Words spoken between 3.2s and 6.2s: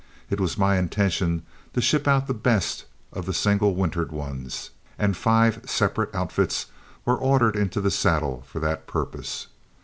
the single wintered ones, and five separate